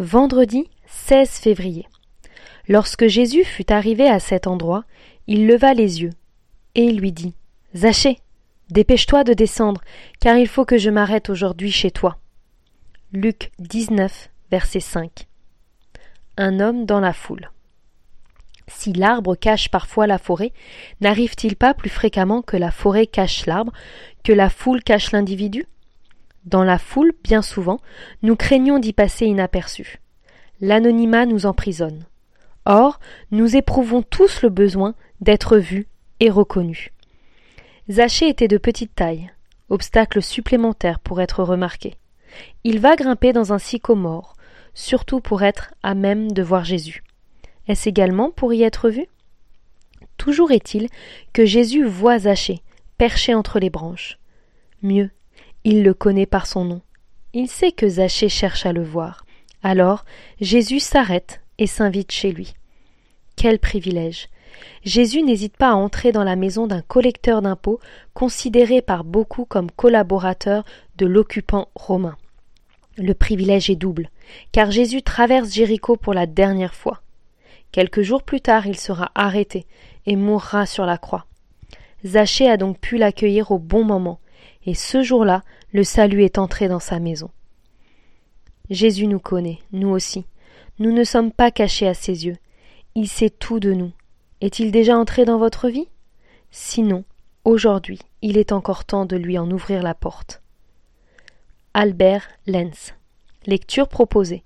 Vendredi 0.00 0.66
16 0.86 1.28
février. 1.28 1.86
Lorsque 2.68 3.06
Jésus 3.06 3.44
fut 3.44 3.70
arrivé 3.70 4.08
à 4.08 4.18
cet 4.18 4.46
endroit, 4.46 4.84
il 5.26 5.46
leva 5.46 5.74
les 5.74 6.00
yeux, 6.00 6.14
et 6.74 6.84
il 6.84 6.96
lui 6.96 7.12
dit 7.12 7.34
Zachée, 7.76 8.16
dépêche-toi 8.70 9.24
de 9.24 9.34
descendre, 9.34 9.82
car 10.18 10.38
il 10.38 10.48
faut 10.48 10.64
que 10.64 10.78
je 10.78 10.88
m'arrête 10.88 11.28
aujourd'hui 11.28 11.70
chez 11.70 11.90
toi. 11.90 12.16
Luc 13.12 13.50
19, 13.58 14.30
verset 14.50 14.80
5. 14.80 15.26
Un 16.38 16.60
homme 16.60 16.86
dans 16.86 17.00
la 17.00 17.12
foule. 17.12 17.50
Si 18.68 18.94
l'arbre 18.94 19.34
cache 19.34 19.68
parfois 19.68 20.06
la 20.06 20.16
forêt, 20.16 20.54
n'arrive-t-il 21.02 21.56
pas 21.56 21.74
plus 21.74 21.90
fréquemment 21.90 22.40
que 22.40 22.56
la 22.56 22.70
forêt 22.70 23.06
cache 23.06 23.44
l'arbre, 23.44 23.74
que 24.24 24.32
la 24.32 24.48
foule 24.48 24.82
cache 24.82 25.12
l'individu? 25.12 25.66
Dans 26.44 26.64
la 26.64 26.78
foule, 26.78 27.12
bien 27.22 27.42
souvent, 27.42 27.80
nous 28.22 28.36
craignons 28.36 28.78
d'y 28.78 28.92
passer 28.92 29.26
inaperçus. 29.26 30.00
L'anonymat 30.60 31.26
nous 31.26 31.46
emprisonne. 31.46 32.04
Or, 32.64 33.00
nous 33.30 33.56
éprouvons 33.56 34.02
tous 34.02 34.42
le 34.42 34.48
besoin 34.48 34.94
d'être 35.20 35.58
vus 35.58 35.86
et 36.20 36.30
reconnus. 36.30 36.90
Zachée 37.90 38.28
était 38.28 38.48
de 38.48 38.58
petite 38.58 38.94
taille, 38.94 39.30
obstacle 39.68 40.22
supplémentaire 40.22 41.00
pour 41.00 41.20
être 41.20 41.42
remarqué. 41.42 41.96
Il 42.64 42.78
va 42.78 42.96
grimper 42.96 43.32
dans 43.32 43.52
un 43.52 43.58
sycomore, 43.58 44.34
surtout 44.74 45.20
pour 45.20 45.42
être 45.42 45.74
à 45.82 45.94
même 45.94 46.30
de 46.30 46.42
voir 46.42 46.64
Jésus. 46.64 47.02
Est-ce 47.66 47.88
également 47.88 48.30
pour 48.30 48.52
y 48.52 48.62
être 48.62 48.90
vu? 48.90 49.06
Toujours 50.16 50.50
est-il 50.52 50.88
que 51.32 51.44
Jésus 51.44 51.84
voit 51.84 52.18
Zachée, 52.18 52.62
perché 52.98 53.34
entre 53.34 53.58
les 53.58 53.70
branches. 53.70 54.18
Mieux, 54.82 55.10
il 55.64 55.82
le 55.82 55.94
connaît 55.94 56.26
par 56.26 56.46
son 56.46 56.64
nom. 56.64 56.80
Il 57.32 57.48
sait 57.48 57.72
que 57.72 57.88
Zachée 57.88 58.28
cherche 58.28 58.66
à 58.66 58.72
le 58.72 58.82
voir. 58.82 59.24
Alors 59.62 60.04
Jésus 60.40 60.80
s'arrête 60.80 61.40
et 61.58 61.66
s'invite 61.66 62.12
chez 62.12 62.32
lui. 62.32 62.54
Quel 63.36 63.58
privilège. 63.58 64.28
Jésus 64.84 65.22
n'hésite 65.22 65.56
pas 65.56 65.70
à 65.70 65.74
entrer 65.74 66.12
dans 66.12 66.24
la 66.24 66.36
maison 66.36 66.66
d'un 66.66 66.82
collecteur 66.82 67.42
d'impôts 67.42 67.80
considéré 68.14 68.82
par 68.82 69.04
beaucoup 69.04 69.44
comme 69.44 69.70
collaborateur 69.70 70.64
de 70.96 71.06
l'occupant 71.06 71.68
romain. 71.74 72.16
Le 72.96 73.14
privilège 73.14 73.70
est 73.70 73.76
double, 73.76 74.10
car 74.52 74.70
Jésus 74.70 75.02
traverse 75.02 75.52
Jéricho 75.52 75.96
pour 75.96 76.12
la 76.12 76.26
dernière 76.26 76.74
fois. 76.74 77.00
Quelques 77.72 78.02
jours 78.02 78.22
plus 78.22 78.40
tard, 78.40 78.66
il 78.66 78.78
sera 78.78 79.12
arrêté 79.14 79.66
et 80.06 80.16
mourra 80.16 80.66
sur 80.66 80.86
la 80.86 80.98
croix. 80.98 81.26
Zachée 82.04 82.50
a 82.50 82.56
donc 82.56 82.78
pu 82.78 82.96
l'accueillir 82.96 83.52
au 83.52 83.58
bon 83.58 83.84
moment, 83.84 84.18
et 84.66 84.74
ce 84.74 85.02
jour-là, 85.02 85.42
le 85.72 85.84
salut 85.84 86.24
est 86.24 86.38
entré 86.38 86.68
dans 86.68 86.80
sa 86.80 86.98
maison. 86.98 87.30
Jésus 88.68 89.06
nous 89.06 89.18
connaît, 89.18 89.58
nous 89.72 89.88
aussi. 89.88 90.24
Nous 90.78 90.92
ne 90.92 91.04
sommes 91.04 91.32
pas 91.32 91.50
cachés 91.50 91.88
à 91.88 91.94
ses 91.94 92.26
yeux. 92.26 92.36
Il 92.94 93.08
sait 93.08 93.30
tout 93.30 93.60
de 93.60 93.72
nous. 93.72 93.92
Est-il 94.40 94.70
déjà 94.70 94.96
entré 94.96 95.24
dans 95.24 95.38
votre 95.38 95.68
vie? 95.68 95.88
Sinon, 96.50 97.04
aujourd'hui, 97.44 97.98
il 98.22 98.38
est 98.38 98.52
encore 98.52 98.84
temps 98.84 99.06
de 99.06 99.16
lui 99.16 99.38
en 99.38 99.50
ouvrir 99.50 99.82
la 99.82 99.94
porte. 99.94 100.42
Albert 101.74 102.28
Lenz. 102.46 102.94
Lecture 103.46 103.88
proposée. 103.88 104.44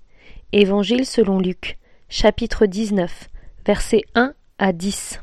Évangile 0.51 1.05
selon 1.05 1.39
Luc, 1.39 1.77
chapitre 2.07 2.65
19, 2.65 3.29
versets 3.65 4.03
1 4.15 4.33
à 4.57 4.73
10. 4.73 5.19